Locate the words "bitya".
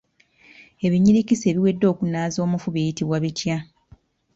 3.23-3.57